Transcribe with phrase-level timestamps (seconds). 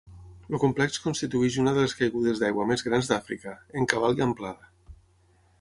[0.53, 4.73] El complex constitueix una de les caigudes d'aigua més grans d'Àfrica, en cabal i amplada.